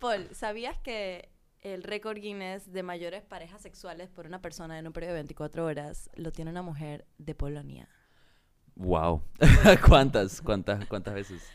[0.00, 1.28] Paul, ¿sabías que
[1.60, 5.66] el récord Guinness de mayores parejas sexuales por una persona en un periodo de 24
[5.66, 7.86] horas lo tiene una mujer de Polonia?
[8.76, 9.22] Wow.
[9.86, 10.40] ¿Cuántas?
[10.40, 10.86] ¿Cuántas?
[10.86, 11.46] ¿Cuántas veces?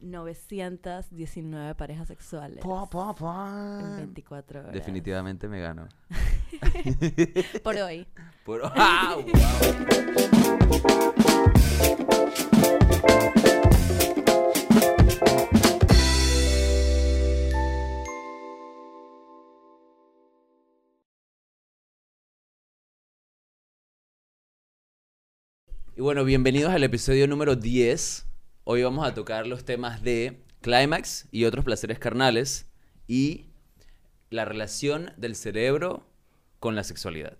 [0.00, 4.72] 919 parejas sexuales en 24 horas.
[4.72, 5.88] Definitivamente me gano.
[7.62, 8.08] Por hoy.
[8.44, 9.14] Por- ¡Ah!
[9.16, 9.26] Wow.
[25.96, 28.26] Y bueno, bienvenidos al episodio número 10.
[28.64, 32.66] Hoy vamos a tocar los temas de clímax y otros placeres carnales
[33.06, 33.50] y
[34.30, 36.06] la relación del cerebro
[36.60, 37.36] con la sexualidad.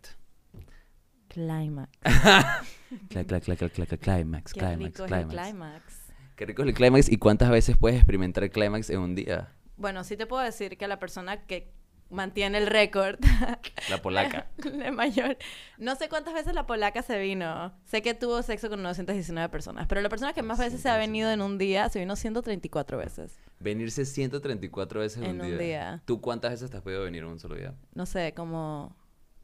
[1.29, 1.91] Climax.
[3.09, 5.43] Cla- cla- cla- cla- cla- cla- Clímax, Qué clímax, rico es el clímax.
[5.49, 5.83] climax.
[6.37, 9.51] Qué rico es el clímax y cuántas veces puedes experimentar el clímax en un día.
[9.79, 11.73] Bueno, sí te puedo decir que la persona que
[12.13, 13.19] mantiene el récord
[13.91, 14.47] La polaca.
[14.57, 15.37] de mayor.
[15.79, 17.73] No sé cuántas veces la polaca se vino.
[17.85, 20.97] Sé que tuvo sexo con 919 personas, pero la persona que más veces se ha
[20.97, 23.39] venido en un día se vino 134 veces.
[23.59, 25.59] Venirse 134 veces en, En un, un día.
[25.59, 26.03] día.
[26.05, 27.75] ¿Tú cuántas veces te has podido venir en un solo día?
[27.95, 28.97] No sé, como...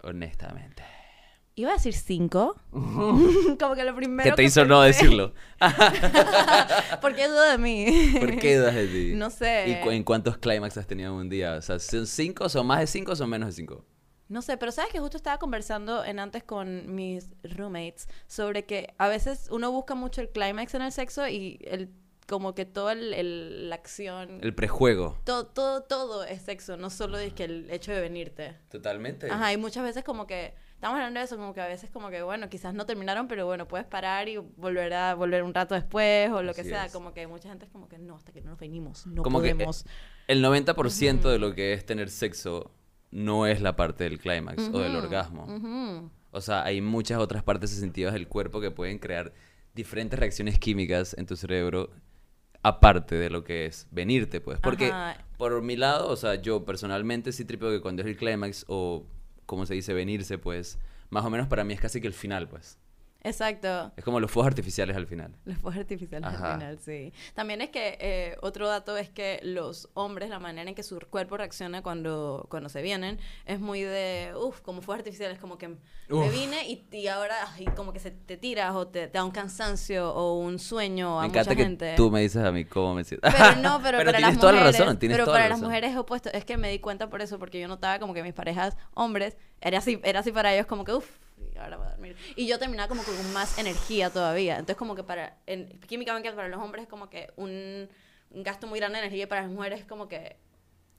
[0.02, 0.82] Honestamente.
[1.58, 2.54] Iba a decir 5.
[2.70, 5.34] como que lo primero ¿Qué te que hizo no pensé- decirlo?
[7.00, 8.14] ¿Por qué dudo de mí?
[8.18, 9.12] ¿Por qué dudas de ti?
[9.14, 9.64] No sé.
[9.68, 11.54] ¿Y cu- en cuántos clímax has tenido en un día?
[11.54, 13.84] O sea, ¿son cinco, son más de cinco o son menos de cinco?
[14.28, 18.94] No sé, pero sabes que justo estaba conversando en antes con mis roommates sobre que
[18.98, 21.90] a veces uno busca mucho el clímax en el sexo y el
[22.28, 25.18] como que toda el, el- la acción, El prejuego.
[25.24, 28.54] todo, todo, todo es sexo, no solo es que el hecho de venirte.
[28.70, 29.30] Totalmente.
[29.30, 32.08] Ajá, y muchas veces como que, estamos hablando de eso, como que a veces como
[32.08, 35.74] que, bueno, quizás no terminaron, pero bueno, puedes parar y volver a volver un rato
[35.74, 36.92] después o lo que Así sea, es.
[36.92, 39.42] como que mucha gente es como que no, hasta que no nos venimos, no Como
[39.42, 39.84] que, eh, podemos.
[40.28, 42.70] El 90% de lo que es tener sexo
[43.10, 45.46] no es la parte del clímax o del orgasmo.
[45.46, 46.10] ujú.
[46.30, 49.32] O sea, hay muchas otras partes sensitivas del cuerpo que pueden crear
[49.74, 51.90] diferentes reacciones químicas en tu cerebro
[52.62, 54.60] aparte de lo que es venirte, pues.
[54.60, 55.16] Porque Ajá.
[55.38, 59.06] por mi lado, o sea, yo personalmente sí tripeo que cuando es el clímax o
[59.48, 60.78] como se dice venirse, pues,
[61.08, 62.78] más o menos para mí es casi que el final, pues.
[63.22, 63.92] Exacto.
[63.96, 65.34] Es como los fuegos artificiales al final.
[65.44, 66.54] Los fuegos artificiales Ajá.
[66.54, 67.12] al final, sí.
[67.34, 70.98] También es que eh, otro dato es que los hombres, la manera en que su
[71.10, 75.68] cuerpo reacciona cuando, cuando se vienen, es muy de, uff, como fuegos artificiales, como que
[75.68, 77.36] me vine y, y ahora
[77.76, 81.22] como que se te tiras o te, te da un cansancio o un sueño a
[81.22, 81.94] me mucha encanta que gente.
[81.96, 83.28] tú me dices a mí cómo me siento.
[83.30, 85.54] Pero no, pero, para tienes las toda mujeres, la razón, tienes pero toda para la
[85.54, 86.30] las mujeres es opuesto.
[86.32, 89.36] Es que me di cuenta por eso, porque yo notaba como que mis parejas hombres
[89.60, 91.08] era así, era así para ellos como que uff,
[91.58, 92.16] ahora voy a dormir.
[92.36, 94.54] Y yo terminaba como con más energía todavía.
[94.54, 97.88] Entonces como que para, en, químicamente para los hombres es como que un,
[98.30, 100.36] un gasto muy grande de energía y para las mujeres es como que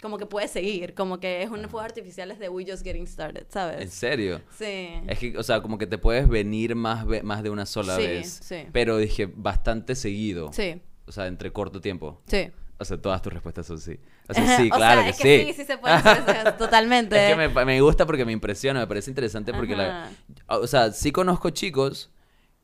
[0.02, 3.42] como que puede seguir, como que es un fuegos artificiales de we just getting started,
[3.44, 3.94] ¿En ¿sabes?
[3.94, 4.40] serio?
[4.58, 4.91] Sí.
[5.08, 7.97] Es que, o sea, como que te puedes venir más, ve- más de una sola
[7.97, 8.40] Sí, vez.
[8.41, 8.66] sí.
[8.72, 10.53] Pero dije, bastante seguido.
[10.53, 12.22] Sí, O sea, entre corto tiempo.
[12.28, 12.50] sí.
[12.79, 14.00] O sea, todas tus respuestas son sí.
[14.28, 15.23] O sea, sí, O claro sea, que es sí.
[15.23, 17.16] que sí, sí se puede hacer totalmente.
[17.31, 20.09] Es que me, me gusta porque me impresiona, me parece interesante porque la...
[20.47, 22.12] O sea, sí conozco chicos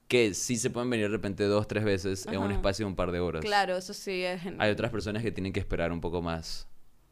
[0.08, 2.96] que sí se pueden venir de repente dos, tres veces en un espacio de un
[2.96, 3.44] par de horas.
[3.44, 4.42] Claro, eso sí es...
[4.60, 6.68] Hay otras personas que tienen que esperar un poco más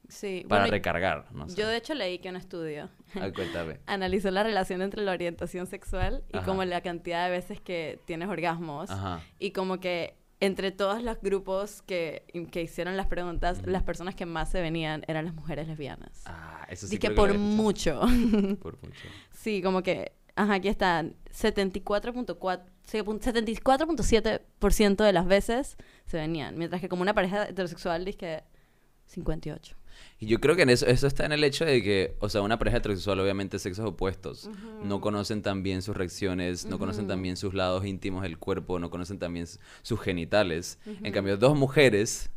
[0.09, 0.45] Sí.
[0.47, 1.55] para bueno, recargar, no sé.
[1.55, 3.29] Yo de hecho leí que un estudio Ah,
[3.87, 6.45] analizó la relación entre la orientación sexual y Ajá.
[6.45, 9.21] como la cantidad de veces que tienes orgasmos Ajá.
[9.39, 10.15] y como que
[10.45, 15.03] entre todos los grupos que, que hicieron las preguntas, las personas que más se venían
[15.07, 16.21] eran las mujeres lesbianas.
[16.25, 18.01] Ah, eso sí Así que por mucho.
[18.61, 19.07] Por mucho.
[19.31, 26.57] sí, como que, ajá, aquí están, 74.4 sí, pun- 74.7% de las veces se venían,
[26.57, 28.43] mientras que como una pareja heterosexual dice que
[29.07, 29.75] 58.
[30.23, 32.41] Y yo creo que en eso, eso está en el hecho de que, o sea,
[32.41, 37.21] una pareja heterosexual, obviamente sexos opuestos, no conocen tan bien sus reacciones, no conocen tan
[37.21, 40.79] bien sus lados íntimos del cuerpo, no conocen s- sus genitales.
[41.03, 42.29] En cambio, dos mujeres,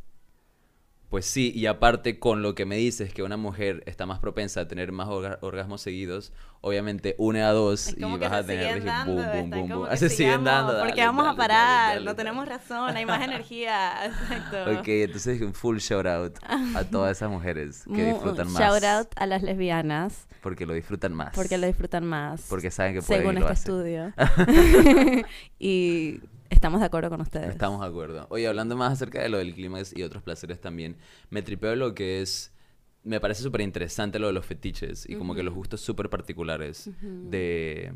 [1.09, 4.61] pues sí, y aparte con lo que me dices, que una mujer está más propensa
[4.61, 9.13] a tener más orga- orgasmos seguidos, obviamente une a dos y vas a tener dando,
[9.13, 9.87] boom, boom, boom, boom.
[9.97, 10.73] se siguen dando.
[10.79, 14.05] Porque dale, vamos dale, a parar, dale, no tenemos razón, hay más energía.
[14.05, 14.79] Exacto.
[14.79, 18.61] Ok, entonces un full shout out a todas esas mujeres que disfrutan más.
[18.61, 21.33] Shout out a las lesbianas Porque lo disfrutan más.
[21.35, 22.45] porque lo disfrutan más.
[22.49, 24.13] Porque saben que pueden según y lo este hacen.
[24.17, 25.23] estudio.
[25.59, 27.49] y estamos de acuerdo con ustedes.
[27.49, 28.27] Estamos de acuerdo.
[28.29, 30.97] Oye, hablando más acerca de lo del clímax y otros placeres también,
[31.29, 32.53] me tripeo lo que es...
[33.03, 36.89] Me parece súper interesante lo de los fetiches y como que los gustos súper particulares
[37.01, 37.93] de,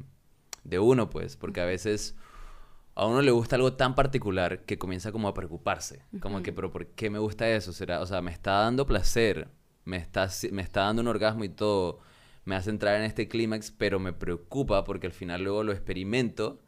[0.63, 2.15] de uno, pues, porque a veces
[2.95, 6.05] a uno le gusta algo tan particular que comienza como a preocuparse.
[6.21, 7.73] Como que, pero ¿por qué me gusta eso?
[7.73, 9.49] ¿Será, o sea, me está dando placer
[9.85, 11.99] me está, me está dando un orgasmo y todo,
[12.45, 16.59] me hace entrar en este clímax, pero me preocupa porque al final luego lo experimento,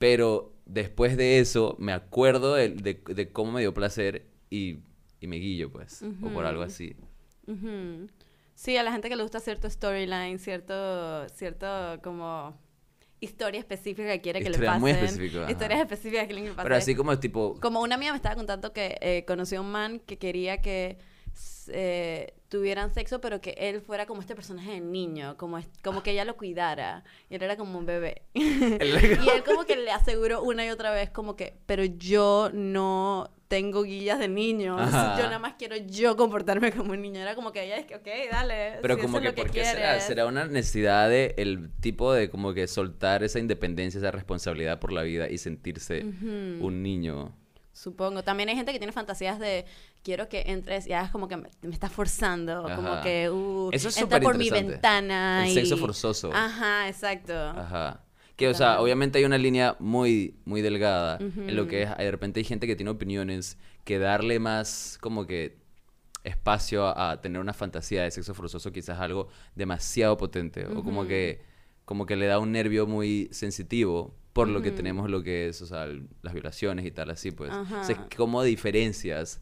[0.00, 4.78] pero después de eso me acuerdo de, de- de cómo me dio placer y,
[5.20, 6.96] y me guillo, pues, o por algo así.
[8.54, 11.66] Sí, a la gente que le gusta cierto storyline, cierto, cierto
[12.02, 12.58] como
[13.20, 14.80] historia específica que quiere que le pasen.
[14.80, 15.50] muy específica.
[15.50, 16.62] Historias específicas que le pasen.
[16.62, 19.70] Pero así como tipo, Como una amiga me estaba contando que eh, conoció a un
[19.70, 20.96] man que quería que
[21.72, 26.02] eh, tuvieran sexo, pero que él fuera como este personaje de niño, como, es- como
[26.02, 27.04] que ella lo cuidara.
[27.28, 28.22] Y él era como un bebé.
[28.34, 28.42] y
[29.28, 33.82] él como que le aseguró una y otra vez como que, pero yo no tengo
[33.82, 34.78] guillas de niño.
[34.78, 35.16] Ajá.
[35.18, 37.20] Yo nada más quiero yo comportarme como un niño.
[37.20, 38.78] Era como que ella es que, ok, dale.
[38.82, 39.80] Pero si como eso que, es lo ¿por que qué será?
[39.80, 40.04] quieres".
[40.04, 44.92] ¿Será una necesidad de el tipo de como que soltar esa independencia, esa responsabilidad por
[44.92, 47.34] la vida y sentirse un niño?
[47.72, 48.22] Supongo.
[48.22, 49.64] También hay gente que tiene fantasías de
[50.02, 53.88] quiero que entres y hagas como que me, me estás forzando, como que uh, Eso
[53.88, 55.46] es entra por mi ventana.
[55.46, 55.54] El y...
[55.54, 56.30] sexo forzoso.
[56.32, 57.34] Ajá, exacto.
[57.34, 58.04] Ajá.
[58.36, 62.10] Que, o sea, obviamente hay una línea muy, muy delgada en lo que es, de
[62.10, 65.58] repente hay gente que tiene opiniones que darle más como que
[66.24, 70.82] espacio a, a tener una fantasía de sexo forzoso quizás es algo demasiado potente o
[70.82, 71.42] como que,
[71.84, 75.60] como que le da un nervio muy sensitivo por lo que tenemos lo que es,
[75.62, 75.86] o sea,
[76.22, 77.50] las violaciones y tal así, pues.
[77.52, 78.08] O sea, Ajá.
[78.16, 79.40] ¿cómo diferencias?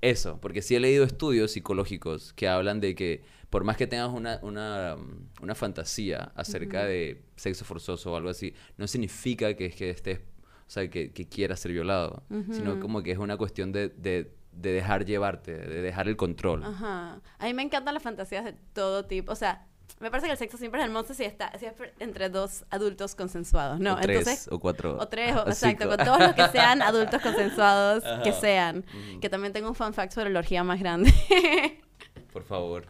[0.00, 4.10] Eso, porque sí he leído estudios psicológicos que hablan de que por más que tengas
[4.10, 4.96] una, una,
[5.40, 6.88] una fantasía acerca Ujú.
[6.88, 11.26] de sexo forzoso o algo así, no significa que que estés, o sea, que, que
[11.26, 12.80] quieras ser violado, sino Ujú.
[12.80, 16.64] como que es una cuestión de, de, de dejar llevarte, de dejar el control.
[16.64, 17.22] Ajá.
[17.38, 19.32] A mí me encantan las fantasías de todo tipo.
[19.32, 19.66] O sea,
[20.00, 23.14] me parece que el sexo siempre es hermoso si está si es entre dos adultos
[23.14, 23.94] consensuados, ¿no?
[23.94, 24.98] o tres, Entonces, o cuatro.
[24.98, 25.96] o tres, o, o exacto, cinco.
[25.96, 28.78] con todos los que sean adultos consensuados, que sean.
[28.78, 29.20] Ujú.
[29.20, 31.12] Que también tengo un fun fact sobre la orgía más grande.
[32.32, 32.84] Por favor.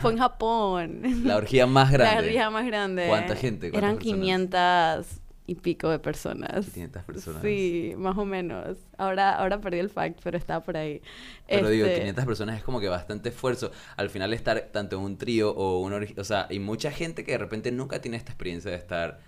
[0.00, 1.02] Fue en Japón.
[1.24, 2.14] La orgía más grande.
[2.14, 3.06] La orgía más grande.
[3.06, 3.70] ¿Cuánta gente?
[3.70, 5.06] ¿Cuántas Eran personas?
[5.06, 5.06] 500
[5.48, 6.66] y pico de personas.
[6.66, 7.42] 500 personas.
[7.42, 8.76] Sí, más o menos.
[8.98, 11.00] Ahora, ahora perdí el fact, pero está por ahí.
[11.48, 13.72] Pero digo, Este, 500 personas es como que bastante esfuerzo.
[13.96, 17.32] Al final estar tanto en un trío o orgía, o sea, hay mucha gente que
[17.32, 19.20] de repente nunca tiene esta experiencia de estar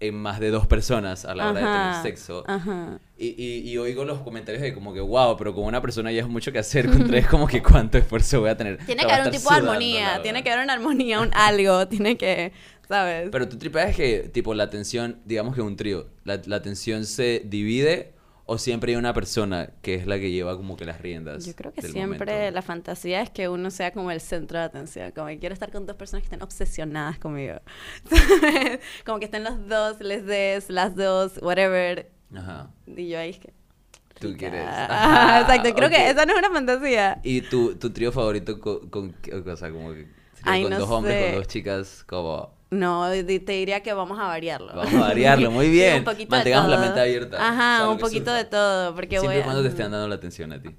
[0.00, 2.44] en más de dos personas a la hora de Ajá, tener sexo.
[2.46, 2.98] Ajá.
[3.16, 6.22] Y, y, y oigo los comentarios de como que, wow, pero con una persona ya
[6.22, 8.78] es mucho que hacer, con tres como que cuánto esfuerzo voy a tener.
[8.86, 12.16] Tiene que haber un tipo de armonía, tiene que haber una armonía, un algo, tiene
[12.16, 12.52] que,
[12.88, 13.28] ¿sabes?
[13.30, 17.42] Pero tú tripeas que, tipo, la atención, digamos que un trío, la, la atención se
[17.44, 18.12] divide
[18.50, 21.44] o siempre hay una persona que es la que lleva como que las riendas.
[21.44, 22.54] Yo creo que siempre momento?
[22.54, 25.70] la fantasía es que uno sea como el centro de atención, como que quiero estar
[25.70, 27.56] con dos personas que estén obsesionadas conmigo.
[29.04, 32.10] Como que estén los dos, les des, las dos, whatever.
[32.34, 32.70] Ajá.
[32.86, 33.52] Y yo ahí es que...
[34.18, 34.38] Tú rica.
[34.38, 34.66] quieres.
[34.66, 35.94] Ajá, exacto, creo Ok.
[35.94, 37.20] que esa no es una fantasía.
[37.22, 40.08] ¿Y tu, tu trío favorito con, con qué- o sea, como que
[40.42, 41.26] Ay, con no dos hombres, sé.
[41.30, 43.22] con dos chicas, como No, te
[43.52, 44.74] diría que vamos a variarlo.
[44.74, 45.98] vamos a variarlo, muy Sí, bien.
[45.98, 47.48] un poquito de Mantengamos la mente abierta.
[47.48, 50.52] Ajá, un poquito de todo, porque Siempre voy a- cuando te estén dando la atención
[50.52, 50.68] a ti.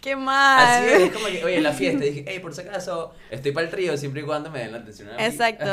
[0.00, 0.84] Qué mal.
[0.84, 3.66] Así es, como que, oye, en la fiesta dije, hey, por si acaso, estoy para
[3.66, 5.22] el trío siempre y cuando me den la atención a mí.
[5.22, 5.66] Exacto,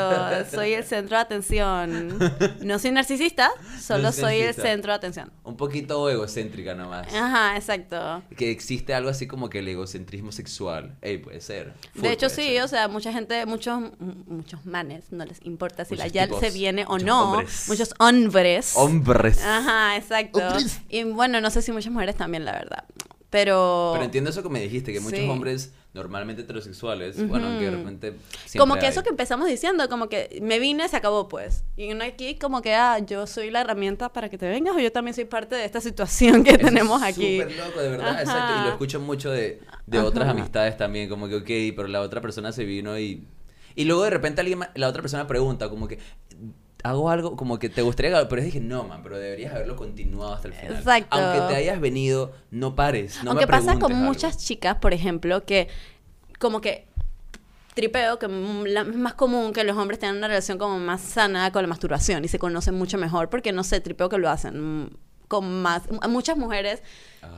[0.50, 2.18] soy el centro de atención.
[2.62, 3.50] No soy narcisista,
[3.80, 5.30] solo soy soy el centro de atención.
[5.44, 7.12] Un poquito egocéntrica nomás.
[7.14, 8.22] Ajá, exacto.
[8.36, 10.96] Que existe algo así como que el egocentrismo sexual.
[11.02, 11.72] Ey, puede ser.
[11.94, 12.62] Full De hecho, sí, ser.
[12.62, 16.40] o sea, mucha gente, muchos muchos manes, no les importa si la Muchos yal tipos,
[16.40, 17.32] se viene o muchos no.
[17.32, 17.64] hombres.
[17.68, 18.72] Muchos hombres.
[18.76, 19.44] Hombres.
[19.44, 20.38] Ajá, exacto.
[20.38, 20.80] Hombres.
[20.88, 22.84] Y bueno, no sé si muchas mujeres también, la verdad.
[23.28, 23.90] Pero...
[23.94, 25.28] Pero entiendo eso que me dijiste, que muchos Sí.
[25.28, 28.14] hombres normalmente heterosexuales, bueno, aunque de repente...
[28.56, 29.04] Como que eso hay.
[29.04, 31.64] que empezamos diciendo, como que me vine, se acabó pues.
[31.76, 34.78] Y uno aquí como que, ah, yo soy la herramienta para que te vengas o
[34.78, 37.40] yo también soy parte de esta situación que Eso tenemos es aquí.
[37.40, 38.20] Súper loco, de verdad, Ajá.
[38.20, 38.60] exacto.
[38.60, 42.20] Y lo escucho mucho de, de otras amistades también, como que, ok, pero la otra
[42.20, 43.26] persona se vino y...
[43.76, 45.98] Y luego de repente alguien, la otra persona pregunta, como que,
[46.82, 50.34] hago algo, como que te gustaría, que- pero dije, no, man, pero deberías haberlo continuado
[50.34, 50.76] hasta el final.
[50.76, 51.08] Exacto.
[51.16, 54.04] Aunque te hayas venido, no pares, no me Aunque pasa con algo.
[54.04, 55.68] muchas chicas, por ejemplo, que
[56.38, 56.86] como que
[57.74, 61.52] tripeo, que la- es más común que los hombres tengan una relación como más sana
[61.52, 64.96] con la masturbación y se conocen mucho mejor porque no sé, tripeo que lo hacen
[65.28, 66.82] con más muchas mujeres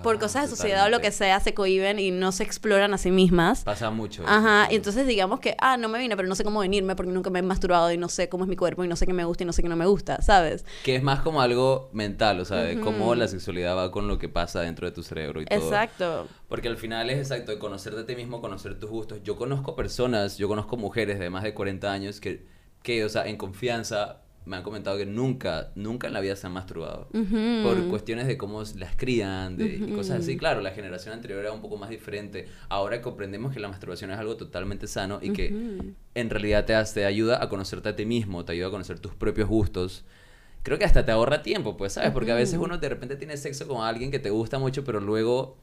[0.03, 2.93] por Ah, cosas de sociedad o lo que sea se cohiben y no se exploran
[2.95, 3.65] a sí mismas.
[3.65, 4.23] Pasa mucho.
[4.23, 4.75] eso, Ajá, sí.
[4.75, 7.31] y entonces digamos que, ah, no me vine, pero no sé cómo venirme porque nunca
[7.31, 9.25] me he masturbado y no sé cómo es mi cuerpo y no sé qué me
[9.25, 10.65] gusta y no sé qué no me gusta, ¿sabes?
[10.85, 14.19] Que es más como algo mental, o sea, de cómo la sexualidad va con lo
[14.19, 15.59] que pasa dentro de tu cerebro y todo.
[15.59, 16.29] Exacto.
[16.49, 19.21] Porque al final es exacto, de conocerte a ti mismo, conocer tus gustos.
[19.25, 22.47] Yo conozco personas, yo conozco mujeres de más de 40 años que,
[22.83, 26.47] que o sea, en confianza me han comentado que nunca, nunca en la vida se
[26.47, 27.09] han masturbado.
[27.63, 30.37] Por cuestiones de cómo las crían, de, y cosas así.
[30.37, 32.49] Claro, la generación anterior era un poco más diferente.
[32.69, 35.55] Ahora comprendemos que la masturbación es algo totalmente sano y que
[36.15, 38.99] en realidad te, hace, te ayuda a conocerte a ti mismo, te ayuda a conocer
[38.99, 40.05] tus propios gustos.
[40.63, 42.11] Creo que hasta te ahorra tiempo, pues, ¿sabes?
[42.11, 44.99] Porque a veces uno de repente tiene sexo con alguien que te gusta mucho, pero
[44.99, 45.57] luego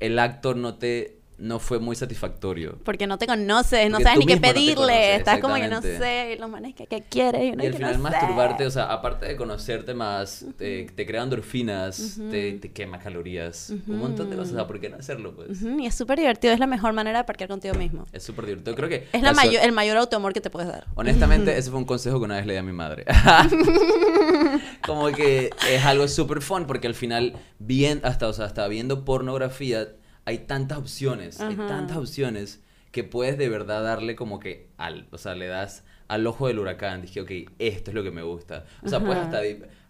[0.00, 2.78] el acto no te no fue muy satisfactorio.
[2.84, 4.74] Porque no te conoces, no Porque sabes ni qué no te pedirle.
[4.76, 7.42] conoces, Estás como que no sé, los manes que, que quieres.
[7.44, 8.16] Y, uno Y al que final no sé.
[8.16, 12.60] masturbarte, o sea, aparte de conocerte más, te, te crea endorfinas, te, Ujú.
[12.60, 14.52] te quema calorías, un montón de cosas.
[14.52, 15.60] O sea, ¿por qué no hacerlo, pues?
[15.62, 18.06] Y es súper divertido, es la mejor manera de parquear contigo mismo.
[18.12, 18.76] Es súper divertido.
[18.76, 19.08] Creo que...
[19.12, 20.86] Es la mayor, el mayor autoamor que te puedes dar.
[20.94, 23.04] Honestamente, ese fue un consejo que una vez le di a mi madre.
[24.86, 29.04] Como que es algo súper fun porque al final, bien, hasta, o sea, hasta viendo
[29.04, 29.88] pornografía,
[30.24, 32.60] hay tantas opciones, hay tantas opciones
[32.90, 36.58] que puedes de verdad darle como que al, o sea, le das al ojo del
[36.58, 37.00] huracán.
[37.00, 38.66] Dije, ok, esto es lo que me gusta.
[38.82, 39.40] O sea, puedes hasta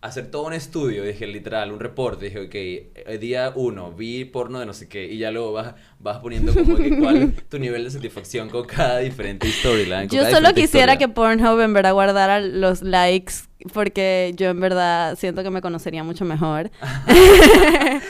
[0.03, 2.27] hacer todo un estudio, dije, literal, un reporte.
[2.27, 5.75] Dije, ok, eh, día uno, vi porno de no sé qué, y ya luego vas,
[5.99, 10.09] vas poniendo como que cuál es tu nivel de satisfacción con cada diferente storyline.
[10.09, 10.99] Yo solo quisiera historia.
[10.99, 13.35] que Pornhub en verdad guardara los likes
[13.73, 16.71] porque yo en verdad siento que me conocería mucho mejor.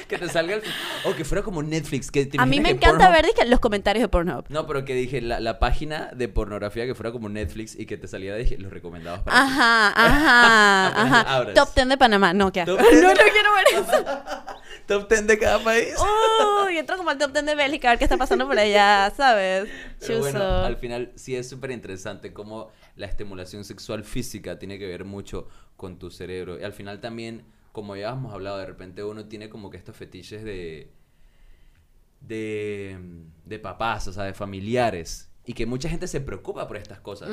[0.08, 0.62] Que te salga el...
[1.04, 2.10] O que fuera como Netflix.
[2.10, 4.44] Que te A mí me encanta Pornhub- ver dije, los comentarios de Pornhub.
[4.48, 7.96] No, pero que dije la, la página de pornografía que fuera como Netflix y que
[7.96, 9.42] te saliera, dije, los recomendados para ti.
[9.52, 11.36] Ajá, ajá, Apenas ajá.
[11.36, 11.54] abres.
[11.54, 12.32] Top 10 de Panamá.
[12.34, 12.64] No, ¿qué?
[12.66, 14.04] No, 10 no quiero ver eso.
[14.86, 15.94] Top 10 de cada país.
[16.66, 19.12] Uy, entro como al top 10 de Bélgica a ver qué está pasando por allá,
[19.16, 19.68] ¿sabes?
[20.02, 24.86] Pero bueno, al final sí es súper interesante cómo la estimulación sexual física tiene que
[24.86, 26.58] ver mucho con tu cerebro.
[26.60, 29.96] Y al final también, como ya hemos hablado, de repente uno tiene como que estos
[29.96, 30.90] fetiches de,
[32.20, 32.98] de,
[33.44, 35.31] de papás, o sea, de familiares.
[35.44, 37.28] Y que mucha gente se preocupa por estas cosas.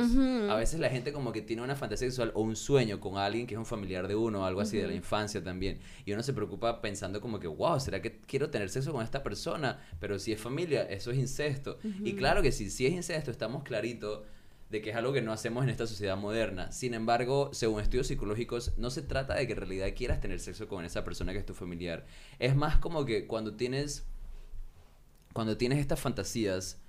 [0.49, 3.45] A veces la gente como que tiene una fantasía sexual o un sueño con alguien
[3.45, 5.79] que es un familiar de uno o algo así de la infancia también.
[6.05, 9.21] Y uno se preocupa pensando como que, wow, ¿será que quiero tener sexo con esta
[9.21, 9.79] persona?
[9.99, 11.77] Pero si es familia, eso es incesto.
[12.03, 14.25] Y claro que si, si es incesto, estamos clarito
[14.69, 16.71] de que es algo que no hacemos en esta sociedad moderna.
[16.71, 20.67] Sin embargo, según estudios psicológicos, no se trata de que en realidad quieras tener sexo
[20.67, 22.05] con esa persona que es tu familiar.
[22.37, 24.05] Es más como que cuando tienes
[25.33, 26.79] cuando tienes estas fantasías,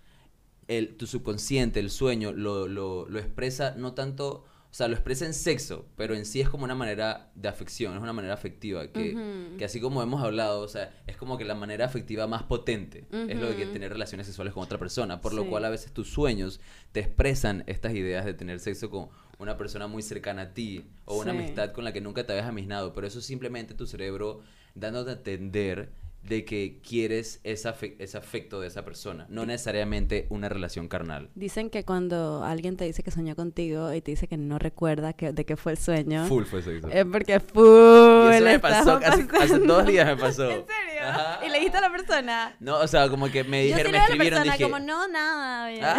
[0.69, 5.26] el, tu subconsciente, el sueño, lo, lo, lo expresa no tanto, o sea, lo expresa
[5.26, 8.87] en sexo, pero en sí es como una manera de afección, es una manera afectiva,
[8.87, 12.45] que, que así como hemos hablado, o sea, es como que la manera afectiva más
[12.45, 15.71] potente, es lo de que tener relaciones sexuales con otra persona, por lo cual a
[15.71, 16.61] veces tus sueños
[16.93, 19.09] te expresan estas ideas de tener sexo con
[19.40, 22.47] una persona muy cercana a ti o una amistad con la que nunca te habías
[22.47, 24.40] aminado, pero eso es simplemente tu cerebro
[24.75, 25.90] dándote a entender
[26.23, 31.31] de que quieres ese, afe- ese afecto de esa persona, no necesariamente una relación carnal.
[31.35, 35.12] Dicen que cuando alguien te dice que soñó contigo y te dice que no recuerda
[35.15, 36.89] que, de qué fue el sueño, Full fue sexo.
[36.89, 40.50] es porque full y eso me pasó, hace, hace dos días me pasó.
[40.50, 41.03] ¿En serio?
[41.09, 41.41] Ajá.
[41.45, 42.57] ¿Y le dijiste a la persona?
[42.61, 44.39] No, o sea, como que me Yo sí dijeron, le me digo a la escribieron,
[44.43, 44.65] persona dije...
[44.65, 45.69] como, no, nada.
[45.71, 45.85] bien".
[45.85, 45.99] "Ah".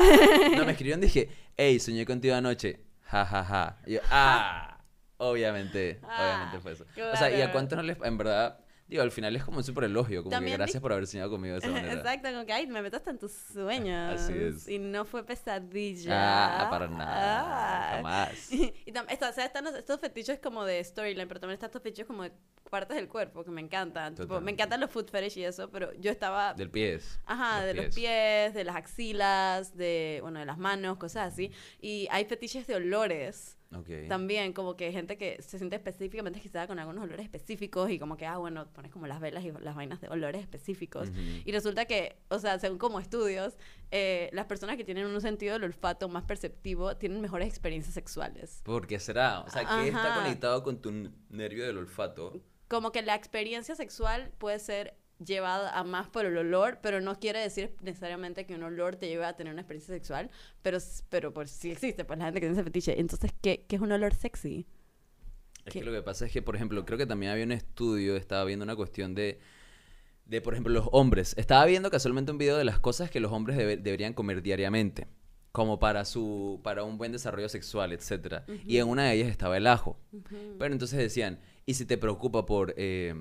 [0.57, 2.79] No, me escribieron, dije, hey, soñé contigo anoche.
[3.01, 3.77] Ja, ja, ja.
[3.87, 4.77] Y yo, ah,
[5.17, 6.85] obviamente, Ah, obviamente fue eso.
[7.11, 7.51] O sea, ¿y a claro.
[7.53, 8.59] cuántos no les, en verdad,
[8.91, 11.53] digo, al final es como un súper elogio, como que gracias por haber soñado conmigo
[11.53, 11.93] de esa manera.
[11.93, 14.21] Exacto, como que, ay, me meto hasta en tus sueños.
[14.21, 14.67] Así es.
[14.67, 16.65] Y no fue pesadilla.
[16.65, 17.41] Ah, para nada,
[17.91, 17.95] Ah.
[17.95, 18.51] jamás.
[18.51, 21.81] Y tam- esto, o sea, están estos fetiches como de storyline, pero también están estos
[21.81, 22.31] fetiches como de
[22.69, 24.15] partes del cuerpo que me encantan.
[24.15, 26.53] Tipo, me encantan los food fetish y eso, pero yo estaba...
[26.53, 27.19] Del pies.
[27.25, 31.51] Ajá, de los pies, de las axilas, de, bueno, de las manos, cosas así.
[31.81, 33.57] Y hay fetiches de olores.
[34.07, 38.17] También, como que gente que se siente específicamente excitada con algunos olores específicos y como
[38.17, 41.09] que, ah, bueno, pones como las velas y las vainas de olores específicos.
[41.45, 43.57] Y resulta que, o sea, según como estudios,
[43.91, 48.61] eh, las personas que tienen un sentido del olfato más perceptivo tienen mejores experiencias sexuales.
[48.63, 49.41] ¿Por qué será?
[49.41, 52.41] O sea, ¿qué está conectado con tu nervio del olfato?
[52.67, 57.19] Como que la experiencia sexual puede ser llevada a más por el olor, pero no
[57.19, 60.29] quiere decir necesariamente que un olor te lleve a tener una experiencia sexual,
[60.61, 60.77] pero,
[61.09, 62.99] pero pues sí existe, pues la gente que tiene ese fetiche.
[62.99, 64.65] Entonces, ¿qué, qué es un olor sexy?
[65.65, 65.79] Es ¿Qué?
[65.79, 68.43] que lo que pasa es que, por ejemplo, creo que también había un estudio, estaba
[68.45, 69.39] viendo una cuestión de,
[70.25, 71.35] de por ejemplo, los hombres.
[71.37, 75.07] Estaba viendo casualmente un video de las cosas que los hombres debe- deberían comer diariamente,
[75.51, 78.45] como para su para un buen desarrollo sexual, etcétera.
[78.65, 79.99] Y en una de ellas estaba el ajo.
[80.57, 83.13] Pero entonces decían, ¿y si te preocupa por, eh,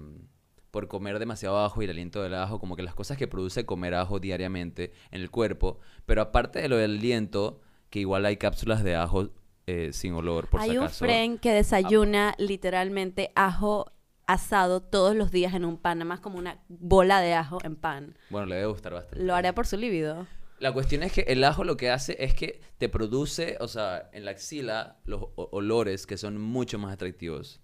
[0.71, 2.59] por comer demasiado ajo y el aliento del ajo?
[2.59, 5.79] Como que las cosas que produce comer ajo diariamente en el cuerpo.
[6.07, 7.61] Pero aparte de lo del aliento,
[7.91, 9.31] que igual hay cápsulas de ajo
[9.67, 13.93] eh, sin olor, por Hay si un friend que desayuna literalmente ajo
[14.27, 17.77] asado todos los días en un pan, nada más como una bola de ajo en
[17.77, 18.17] pan.
[18.31, 19.25] Bueno, le debe gustar bastante.
[19.25, 20.27] Lo haré por su líbido.
[20.61, 24.11] La cuestión es que el ajo lo que hace es que te produce, o sea,
[24.13, 27.61] en la axila, los olores que son mucho más atractivos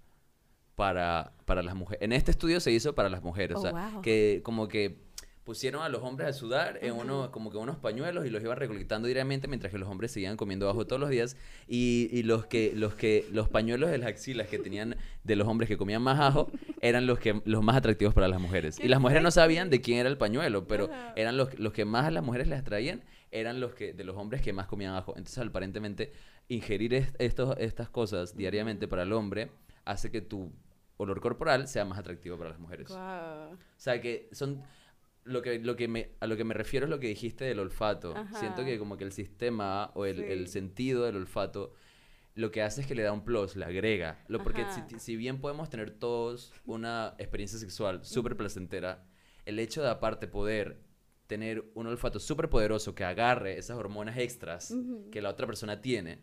[0.77, 2.03] para, para las mujeres.
[2.03, 4.03] En este estudio se hizo para las mujeres, Oh, o sea, wow.
[4.03, 5.05] que como que
[5.43, 8.57] pusieron a los hombres a sudar en uno, como que unos pañuelos y los iban
[8.59, 11.37] recolectando diariamente mientras que los hombres seguían comiendo ajo todos los días.
[11.69, 15.47] Y, y los que los que los pañuelos de las axilas que tenían de los
[15.47, 16.51] hombres que comían más ajo
[16.83, 18.79] eran los que los más atractivos para las mujeres.
[18.81, 21.85] Y las mujeres no sabían de quién era el pañuelo pero eran los, los que
[21.85, 24.95] más a las mujeres les atraían eran los que de los hombres que más comían
[24.97, 25.15] ajo.
[25.17, 26.13] Entonces aparentemente
[26.49, 29.51] ingerir est- estos, estas cosas diariamente para el hombre
[29.85, 30.51] hace que tu
[30.97, 34.63] olor corporal sea más atractivo para las mujeres o sea, que son...
[35.25, 37.59] Lo que, lo que me, a lo que me refiero es lo que dijiste del
[37.59, 38.17] olfato.
[38.17, 38.39] Ajá.
[38.39, 41.73] Siento que como que el sistema o el, el sentido del olfato
[42.37, 44.23] lo que hace es que le da un plus, le agrega.
[44.29, 49.05] Lo, porque si, si bien podemos tener todos una experiencia sexual súper placentera,
[49.47, 50.79] el hecho de aparte poder
[51.27, 54.73] tener un olfato súper poderoso que agarre esas hormonas extras
[55.11, 56.21] que la otra persona tiene,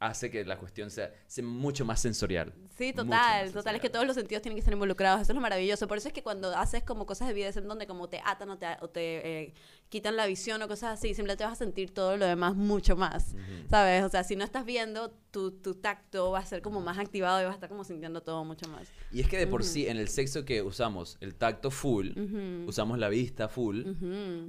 [0.00, 2.54] hace que la cuestión sea, sea mucho más sensorial.
[2.76, 3.76] Sí, total, total.
[3.76, 5.20] Es que todos los sentidos tienen que estar involucrados.
[5.20, 5.86] Eso es lo maravilloso.
[5.86, 8.56] Por eso es que cuando haces como cosas de BDSM donde como te atan o
[8.58, 9.54] te, o te eh,
[9.90, 13.34] quitan la visión o cosas así, simplemente vas a sentir todo lo demás mucho más.
[13.68, 14.02] ¿Sabes?
[14.02, 17.42] O sea, si no estás viendo, tu, tu tacto va a ser como más activado
[17.42, 18.88] y vas a estar como sintiendo todo mucho más.
[19.12, 22.12] Y es que de por sí, en el sexo que usamos el tacto full,
[22.66, 23.82] usamos la vista full,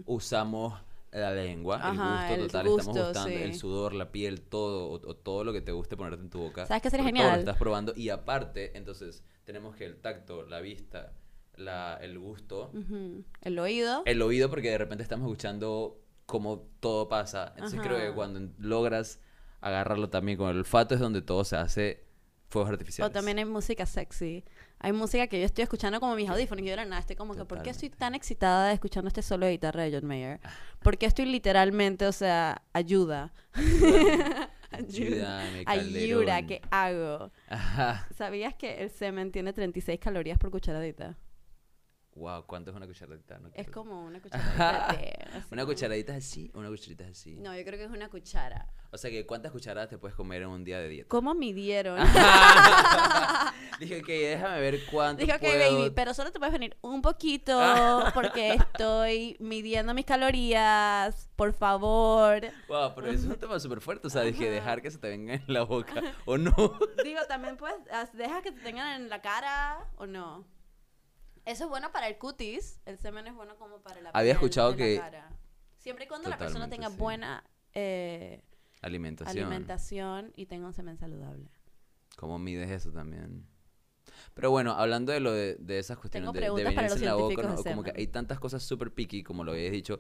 [0.05, 0.75] usamos
[1.11, 3.43] la lengua, Ajá, el gusto total, estamos gusto, gustando sí.
[3.43, 6.39] el sudor, la piel, todo, o, o todo lo que te guste ponerte en tu
[6.39, 6.65] boca.
[6.65, 7.39] ¿Sabes qué sería porque todo lo genial?
[7.39, 11.13] estás probando y aparte, entonces, tenemos que el tacto, la vista,
[11.55, 12.71] la, el gusto.
[13.41, 14.03] El oído.
[14.05, 17.53] el oído, porque de repente estamos escuchando cómo todo pasa.
[17.55, 19.19] Entonces creo que cuando logras
[19.59, 22.05] agarrarlo también con el olfato es donde todo se hace
[22.51, 23.09] fuegos artificiales.
[23.09, 24.43] O también hay música sexy.
[24.79, 27.15] Hay música que yo estoy escuchando como mis audífonos y yo de la nada estoy
[27.15, 30.39] como que, ¿por qué estoy tan excitada escuchando este solo de guitarra de John Mayer?
[30.81, 33.33] Porque estoy literalmente, o sea, ayuda.
[34.71, 36.47] Ayuda, Calderón.
[36.47, 37.29] ¿qué hago?
[37.49, 38.07] Ajá.
[38.15, 41.17] ¿Sabías que el semen tiene 36 calorías por cucharadita?
[42.13, 43.39] Wow, ¿cuánto es una cucharadita?
[43.39, 45.13] No Es como una cucharadita de...
[45.31, 47.35] así Una como- cucharadita así, una cucharita es así.
[47.35, 48.67] No, yo creo que es una cuchara.
[48.91, 51.07] O sea que ¿cuántas cucharadas te puedes comer en un día de dieta?
[51.07, 51.97] ¿Cómo midieron?
[53.79, 55.77] Dije, ok, déjame ver cuánto Dije, ok, puedo...
[55.79, 57.57] baby, pero solo te puedes venir un poquito
[58.13, 62.41] porque estoy midiendo mis calorías, por favor.
[62.67, 64.07] Wow, pero eso es un tema súper fuerte.
[64.07, 66.51] O sea, dije, dejar que se te venga en la boca o no.
[67.03, 70.45] Digo, también puedes, haz- deja que te tengan en la cara o no.
[71.45, 74.35] Eso es bueno para el cutis, el semen es bueno como para la Había piel
[74.37, 75.37] escuchado de que- la cara.
[75.77, 76.95] Siempre y cuando la persona tenga sí.
[76.97, 78.43] buena eh,
[78.81, 79.45] Alimentación.
[79.45, 81.49] alimentación y tenga un semen saludable.
[82.17, 83.47] ¿Cómo mides eso también?
[84.35, 87.05] Pero bueno, hablando de lo de, de esas cuestiones Tengo de, de para los en
[87.05, 89.99] la boca, como que hay tantas cosas súper picky, como lo habías dicho,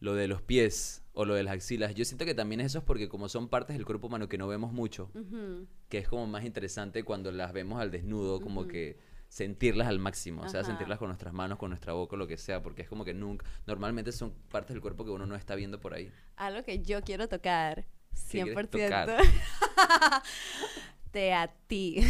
[0.00, 1.94] lo de los pies o lo de las axilas.
[1.94, 4.46] Yo siento que también eso es porque como son partes del cuerpo humano que no
[4.46, 5.10] vemos mucho,
[5.88, 10.42] que es como más interesante cuando las vemos al desnudo, como que sentirlas al máximo,
[10.42, 10.68] o sea, Ajá.
[10.70, 13.44] sentirlas con nuestras manos, con nuestra boca, lo que sea, porque es como que nunca,
[13.66, 16.10] normalmente son partes del cuerpo que uno no está viendo por ahí.
[16.36, 17.84] Algo que yo quiero tocar,
[18.30, 18.70] ¿Qué quieres 100%.
[18.70, 19.16] tocar?
[21.12, 22.00] Te a ti.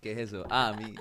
[0.00, 0.44] ¿Qué es eso?
[0.50, 0.94] Ah, a mí,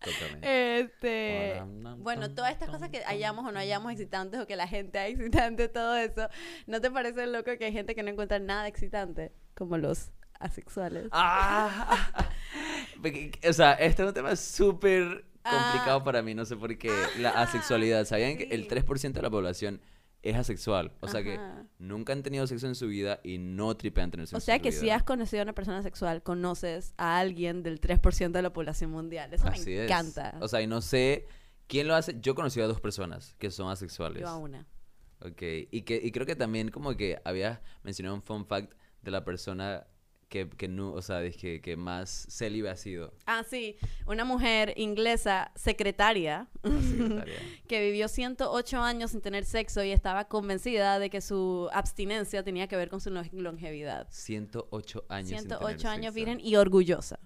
[0.00, 0.78] tócame.
[0.78, 1.62] Este,
[1.98, 5.08] bueno, todas estas cosas que hayamos o no hayamos excitantes o que la gente haga
[5.08, 6.28] excitante, todo eso,
[6.66, 9.32] ¿no te parece loco que hay gente que no encuentra nada excitante?
[9.54, 11.08] Como los asexuales.
[11.12, 12.08] Ah,
[13.48, 16.04] o sea, este es un tema súper complicado Ah.
[16.04, 16.90] para mí, no sé por qué.
[17.18, 18.68] La asexualidad, ¿sabían que el sí.
[18.68, 19.80] 3% de la población
[20.22, 20.92] es asexual?
[21.00, 21.38] O sea que
[21.78, 24.60] nunca han tenido sexo en su vida y no tripean tener sexo O sea en
[24.60, 28.42] su que si has conocido a una persona sexual, conoces a alguien del 3% de
[28.42, 29.32] la población mundial.
[29.34, 29.90] Eso Así me es.
[29.90, 30.34] encanta.
[30.40, 31.26] O sea, y no sé
[31.66, 32.18] quién lo hace.
[32.20, 34.22] Yo he conocido a dos personas que son asexuales.
[34.22, 34.66] Yo a una.
[35.20, 39.10] Ok, y, que, y creo que también como que había mencionado un fun fact de
[39.10, 39.86] la persona
[40.34, 43.12] que, que no, o sea, dije que más célibe ha sido.
[43.26, 47.34] Ah, sí, una mujer inglesa, secretaria, secretaria.
[47.68, 52.66] que vivió 108 años sin tener sexo y estaba convencida de que su abstinencia tenía
[52.66, 54.08] que ver con su lo- longevidad.
[54.10, 55.28] 108 años.
[55.28, 56.26] sin 108 tener años sexo.
[56.26, 57.20] virgen y orgullosa.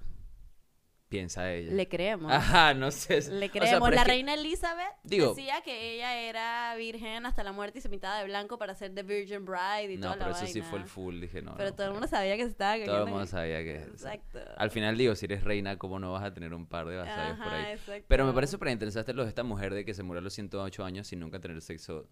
[1.09, 1.73] Piensa ella.
[1.73, 2.31] Le creemos.
[2.31, 3.15] Ajá, no sé.
[3.31, 3.91] Le o sea, creemos.
[3.91, 7.89] la que- reina Elizabeth Digo- decía que ella era virgen hasta la muerte y se
[7.89, 10.81] pintaba de blanco para ser The Virgin Bride y No, toda pero eso sí fue
[10.81, 11.55] el full, dije no.
[11.57, 13.77] Pero no todo el mundo sabía que se estaba Todo el cayendo mundo sabía que...
[13.91, 14.39] Exacto.
[14.59, 17.39] Al final digo, si eres reina, ¿cómo no vas a tener un par de vasallos
[17.39, 17.73] por ahí?
[17.73, 18.05] exacto.
[18.07, 20.35] Pero me parece súper interesante lo de esta mujer de que se murió a los
[20.35, 22.07] 108 años sin nunca tener sexo.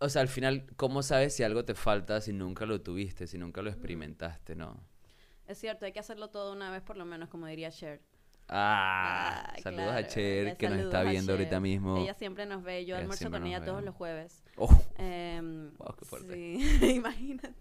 [0.00, 3.38] O sea, al final, ¿cómo sabes si algo te falta si nunca lo tuviste, si
[3.38, 4.86] nunca lo experimentaste, no?
[5.48, 8.00] Es cierto, hay que hacerlo todo una vez por lo menos, como diría Cher.
[8.50, 11.98] Ah, Ay, saludos claro, a Cher, ella- que nos está viendo ahorita mismo.
[11.98, 14.42] Ella siempre nos ve, yo Ella almuerzo con ella todos los jueves.
[14.56, 16.34] Oh, Em, Wow, qué fuerte.
[16.34, 16.58] Sí,
[16.96, 17.54] imagínate.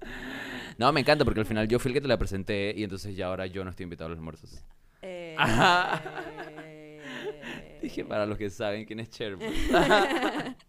[0.78, 3.15] No, me encanta porque al final yo fui el que te la presenté y entonces
[3.15, 4.63] ya ahora yo no estoy invitado a los almuerzos.
[5.02, 5.36] Eh,
[7.82, 9.38] Dije para los que saben quién es Cher.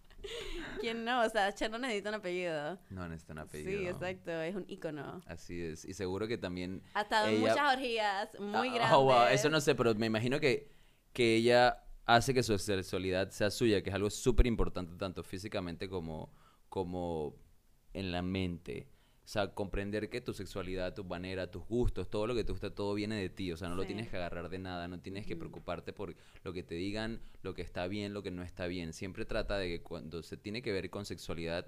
[0.92, 1.22] ¿Quién no?
[1.22, 2.78] O sea, Cher no necesita un apellido.
[2.90, 3.80] No necesita un apellido.
[3.80, 5.22] Sí, exacto, es un ícono.
[5.26, 5.84] Así es.
[5.84, 8.92] Y seguro que también Hasta ella- muchas orgías muy Ah, grandes.
[8.92, 10.70] oh, wow, Eso no sé, pero me imagino que,
[11.12, 15.88] que ella hace que su sexualidad sea suya, que es algo súper importante tanto físicamente
[15.88, 16.32] como,
[16.68, 17.34] como
[17.92, 18.88] en la mente.
[19.28, 22.74] O sea, comprender que tu sexualidad, tu manera, tus gustos, todo lo que te gusta,
[22.74, 23.52] todo viene de ti.
[23.52, 26.14] O sea, no lo tienes que agarrar de nada, no tienes que preocuparte por
[26.44, 28.94] lo que te digan, lo que está bien, lo que no está bien.
[28.94, 31.66] Siempre trata de que cuando se tiene que ver con sexualidad,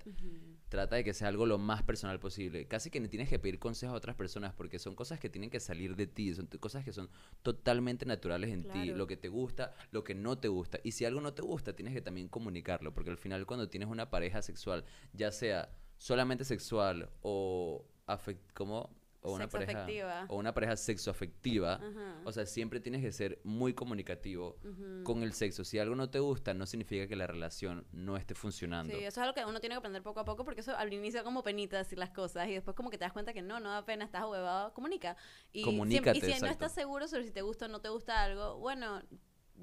[0.70, 2.66] trata de que sea algo lo más personal posible.
[2.66, 5.50] Casi que no tienes que pedir consejos a otras personas porque son cosas que tienen
[5.50, 7.10] que salir de ti, son cosas que son
[7.42, 10.80] totalmente naturales en ti, lo que te gusta, lo que no te gusta.
[10.82, 13.90] Y si algo no te gusta, tienes que también comunicarlo, porque al final cuando tienes
[13.90, 15.68] una pareja sexual, ya sea
[16.00, 20.24] solamente sexual o afect como o una pareja Sexoafectiva.
[20.30, 22.22] o una pareja sexoafectiva, Ajá.
[22.24, 24.56] o sea, siempre tienes que ser muy comunicativo
[25.04, 25.62] con el sexo.
[25.62, 28.94] Si algo no te gusta, no significa que la relación no esté funcionando.
[28.94, 30.90] Sí, eso es algo que uno tiene que aprender poco a poco porque eso al
[30.90, 33.60] inicio como penita decir las cosas y después como que te das cuenta que no,
[33.60, 35.18] no da pena, estás huevado, comunica.
[35.52, 38.22] Y, siempre- y si no estás seguro sobre si te gusta o no te gusta
[38.22, 39.02] algo, bueno,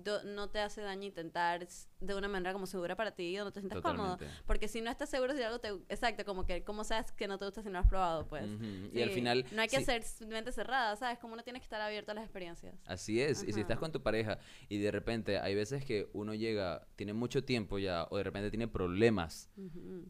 [0.03, 1.67] do- no te hace daño intentar
[1.99, 4.17] de una manera como segura para ti, donde te sientas cómodo.
[4.45, 5.69] Porque si no estás seguro si algo te...
[5.89, 8.27] Exacto, como que, ¿cómo sabes que no te gusta si no lo has probado?
[8.27, 8.45] Pues.
[8.93, 9.45] Y al final...
[9.51, 11.19] No hay que ser mente cerrada, ¿sabes?
[11.19, 12.75] Como uno tiene que estar abierto a las experiencias.
[12.85, 13.43] Así es.
[13.43, 17.13] Y si estás con tu pareja y de repente hay veces que uno llega, tiene
[17.13, 20.05] mucho tiempo ya, o de repente tiene problemas Ujú.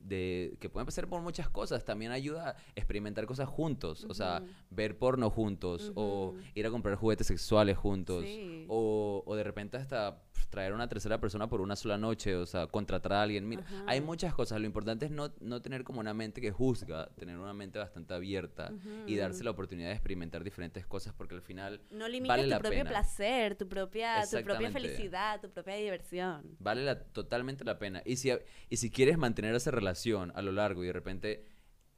[0.00, 4.42] De que pueden pasar por muchas cosas, también ayuda a experimentar cosas juntos, o sea,
[4.70, 8.64] ver porno juntos, o ir a comprar juguetes sexuales juntos, Sí.
[8.68, 12.46] o, o de repente hasta traer a una tercera persona por una sola noche, o
[12.46, 13.48] sea, contratar a alguien.
[13.48, 17.08] Mira, hay muchas cosas, lo importante es no, no tener como una mente que juzga,
[17.16, 18.72] tener una mente bastante abierta
[19.06, 22.48] y darse la oportunidad de experimentar diferentes cosas, porque al final No limites vale tu
[22.50, 22.90] la propio pena.
[22.90, 26.56] placer, tu propia, tu propia felicidad, tu propia diversión.
[26.58, 28.02] Vale la, totalmente la pena.
[28.04, 28.32] Y si,
[28.68, 31.44] y si quieres mantener esa relación a lo largo y de repente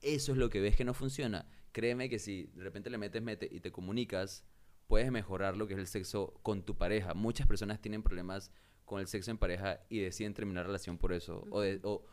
[0.01, 3.23] eso es lo que ves que no funciona, créeme que si de repente le metes
[3.23, 4.45] mete y te comunicas,
[4.93, 7.15] puedes mejorar lo que es el sexo con tu pareja.
[7.15, 8.51] Muchas personas tienen problemas
[8.85, 11.47] con el sexo en pareja y deciden terminar relación por eso.
[11.51, 12.05] o, de- o,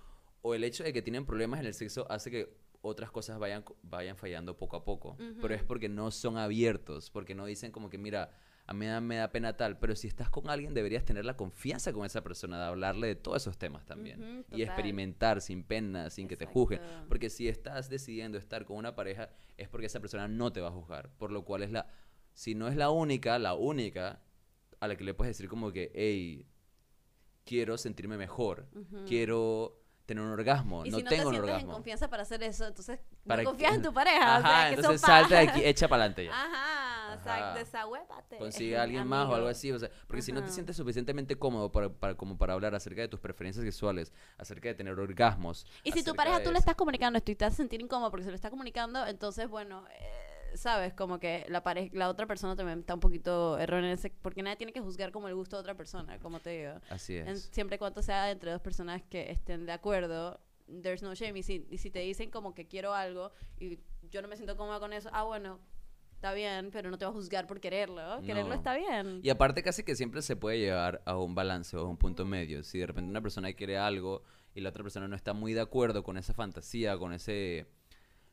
[0.42, 3.66] o el hecho de que tienen problemas en el sexo hace que otras cosas vayan,
[3.84, 5.18] vayan fallando poco a poco.
[5.42, 8.32] Pero es porque no son abiertos, porque no dicen como que, mira,
[8.66, 11.92] a mí me da pena tal, pero si estás con alguien deberías tener la confianza
[11.92, 14.22] con esa persona de hablarle de todos esos temas también.
[14.58, 16.80] Y experimentar sin pena, sin que te juzguen.
[17.10, 20.70] Porque si estás decidiendo estar con una pareja es porque esa persona no te va
[20.70, 21.10] a juzgar.
[21.18, 21.88] Por lo cual es la,
[22.40, 24.22] si no es la única, la única
[24.80, 26.48] a la que le puedes decir como que, hey,
[27.44, 29.04] quiero sentirme mejor, Ujú.
[29.06, 29.76] quiero
[30.06, 31.74] tener un orgasmo, Y no si no tengo te un sientes en orgasmo.
[31.74, 34.20] confianza para hacer eso, entonces Para no que- confías en tu pareja.
[34.38, 36.32] o Ajá, sea, que entonces salta de aquí, echa para adelante ya.
[36.32, 37.56] Ajá, Ajá.
[38.38, 41.36] Consigue a alguien más o algo así, o sea, porque si no te sientes suficientemente
[41.38, 45.66] cómodo para, para- como para hablar acerca de tus preferencias sexuales, acerca de tener orgasmos.
[45.84, 48.24] Y si tu pareja tú le estás comunicando esto y te hace sentir incómodo porque
[48.24, 52.56] se lo está comunicando, entonces, bueno, eh, sabes, como que la pareja, la otra persona
[52.56, 55.56] también está un poquito errónea en ese, porque nadie tiene que juzgar como el gusto
[55.58, 56.74] de otra persona, como te digo.
[56.90, 57.28] Así es.
[57.28, 60.40] En- siempre y cuando sea entre dos personas que estén de acuerdo,
[60.82, 61.40] there's no shame.
[61.40, 64.56] Y si, y si te dicen como que quiero algo y yo no me siento
[64.58, 65.60] cómoda con eso, ah, bueno,
[66.14, 68.22] está bien, pero no te va a juzgar por quererlo.
[68.22, 68.56] Quererlo No.
[68.56, 69.20] está bien.
[69.24, 72.26] Y aparte casi que siempre se puede llevar a un balance o a un punto
[72.26, 72.64] medio.
[72.64, 75.62] Si de repente una persona quiere algo y la otra persona no está muy de
[75.62, 77.68] acuerdo con esa fantasía, con ese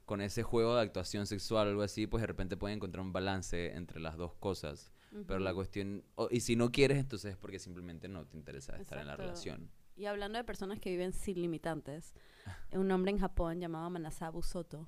[0.07, 3.13] con ese juego de actuación sexual o algo así, pues de repente pueden encontrar un
[3.13, 4.93] balance entre las dos cosas.
[5.27, 8.99] Pero la cuestión, y si no quieres, entonces es porque simplemente no te interesa estar
[8.99, 9.71] en la relación.
[9.97, 12.15] Y hablando de personas que viven sin limitantes,
[12.73, 14.87] un hombre en Japón llamado Manasabu Soto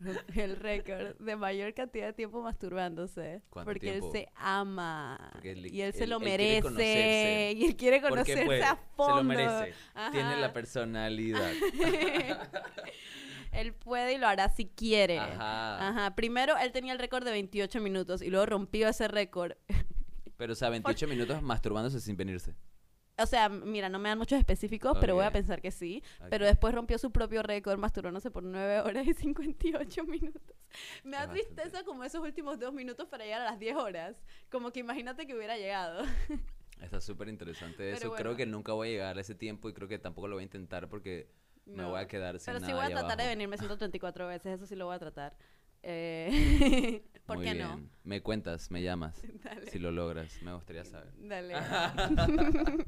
[0.36, 3.42] el récord de mayor cantidad de tiempo masturbándose.
[3.50, 4.06] ¿Cuánto Porque tiempo?
[4.06, 5.32] él se ama.
[5.42, 7.52] Él- y él se lo merece.
[7.56, 9.16] Y él quiere conocerse puede, a fondo.
[9.16, 9.74] se lo merece.
[10.12, 11.52] Tiene la personalidad.
[14.18, 15.18] y lo hará si quiere.
[15.18, 15.88] Ajá.
[15.88, 16.14] Ajá.
[16.14, 19.52] Primero él tenía el récord de 28 minutos y luego rompió ese récord.
[20.36, 22.54] Pero, o sea, 28 minutos masturbándose sin venirse.
[23.20, 26.04] O sea, mira, no me dan muchos específicos, pero voy a pensar que sí.
[26.30, 26.50] Pero Ok.
[26.50, 30.54] después rompió su propio récord masturbándose por 9 horas y 58 minutos.
[31.02, 31.42] Me da bastante.
[31.42, 34.22] tristeza como esos últimos dos minutos para llegar a las 10 horas.
[34.48, 36.04] Como que imagínate que hubiera llegado.
[36.80, 38.08] Está súper interesante Pero eso.
[38.10, 38.22] bueno.
[38.22, 40.42] Creo que nunca voy a llegar a ese tiempo y creo que tampoco lo voy
[40.42, 41.28] a intentar porque
[41.68, 41.90] me No.
[41.90, 43.28] voy a quedar sin Pero sí nada voy a tratar de abajo.
[43.36, 45.36] venirme 134 veces, eso sí lo voy a tratar.
[45.82, 46.28] Eh,
[47.26, 47.90] ¿Por Muy qué bien.
[48.04, 49.20] Me cuentas, me llamas.
[49.44, 49.70] Dale.
[49.70, 51.12] Si lo logras, me gustaría saber.
[51.18, 51.28] no?
[51.28, 51.54] Dale.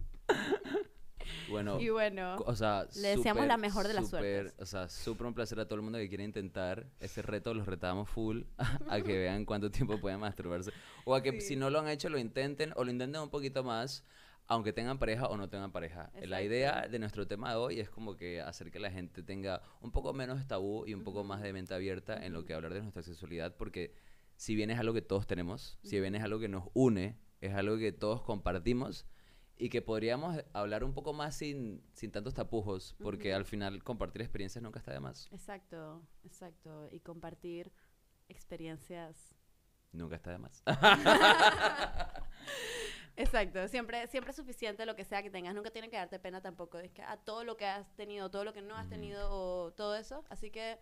[1.49, 4.55] Bueno, y bueno, o sea, le deseamos la mejor de las suertes.
[4.59, 7.55] O sea, súper un placer a todo el mundo que quiere intentar ese reto.
[7.55, 10.73] Los retamos full a que vean cuánto tiempo pueden masturbarse.
[11.05, 11.49] O a que Sí.
[11.49, 14.05] si no lo han hecho, lo intenten o lo intenten un poquito más,
[14.51, 16.11] aunque tengan pareja o no tengan pareja.
[16.23, 19.63] La idea de nuestro tema de hoy es como que hacer que la gente tenga
[19.81, 22.75] un poco menos tabú y un poco más de mente abierta en lo que hablar
[22.75, 23.95] de nuestra sexualidad, porque
[24.35, 27.55] si bien es algo que todos tenemos, si bien es algo que nos une, es
[27.55, 29.07] algo que todos compartimos
[29.57, 34.21] y que podríamos hablar un poco más sin, sin tantos tapujos, porque al final compartir
[34.21, 35.29] experiencias nunca está de más.
[35.31, 36.89] exacto, exacto.
[36.91, 37.71] Y compartir
[38.29, 39.37] experiencias.
[39.93, 40.65] Nunca está de más.
[43.21, 45.55] Exacto, siempre, siempre es suficiente lo que sea que tengas.
[45.55, 46.79] Nunca tiene que darte pena tampoco.
[46.79, 49.73] Es que a todo lo que has tenido, todo lo que no has tenido, o
[49.73, 50.25] todo eso.
[50.31, 50.79] Así que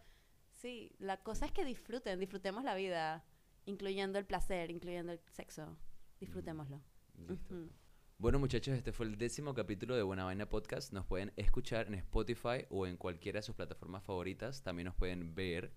[0.53, 3.25] sí, la cosa es que disfruten, disfrutemos la vida,
[3.67, 5.77] incluyendo el placer, incluyendo el sexo.
[6.21, 6.81] Disfrutémoslo.
[7.15, 7.55] Listo.
[7.55, 7.71] Ujú.
[8.19, 10.93] Bueno muchachos, este fue el décimo capítulo de Buena Vaina Podcast.
[10.93, 14.63] Nos pueden escuchar en Spotify o en cualquiera de sus plataformas favoritas.
[14.63, 15.73] También nos pueden ver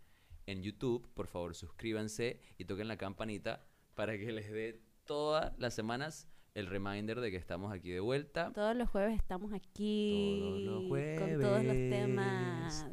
[0.47, 1.11] en YouTube.
[1.13, 6.67] Por favor, suscríbanse y toquen la campanita para que les dé todas las semanas el
[6.67, 8.51] reminder de que estamos aquí de vuelta.
[8.53, 11.89] Todos los jueves estamos aquí Todos los con todos los jueves.
[11.91, 12.85] temas.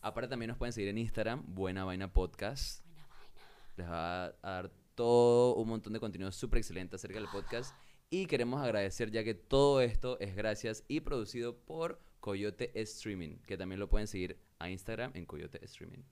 [0.00, 2.84] Aparte también nos pueden seguir en Instagram, Buena Vaina Podcast.
[2.86, 3.34] Buena vaina.
[3.76, 7.74] Les va a dar todo un montón de contenido súper excelente acerca del podcast.
[8.08, 13.56] Y queremos agradecer ya que todo esto es gracias y producido por Coyote Streaming, que
[13.56, 16.02] también lo pueden seguir a Instagram en Coyote Streaming.